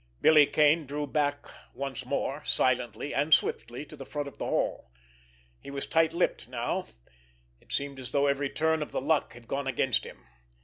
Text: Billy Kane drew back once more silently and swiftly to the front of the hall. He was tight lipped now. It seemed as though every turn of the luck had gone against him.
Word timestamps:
Billy 0.19 0.47
Kane 0.47 0.87
drew 0.87 1.05
back 1.05 1.45
once 1.75 2.07
more 2.07 2.43
silently 2.43 3.13
and 3.13 3.31
swiftly 3.35 3.85
to 3.85 3.95
the 3.95 4.03
front 4.03 4.27
of 4.27 4.39
the 4.39 4.47
hall. 4.47 4.89
He 5.59 5.69
was 5.69 5.85
tight 5.85 6.11
lipped 6.11 6.47
now. 6.49 6.87
It 7.59 7.71
seemed 7.71 7.99
as 7.99 8.11
though 8.11 8.25
every 8.25 8.49
turn 8.49 8.81
of 8.81 8.91
the 8.91 8.99
luck 8.99 9.33
had 9.33 9.47
gone 9.47 9.67
against 9.67 10.03
him. 10.03 10.25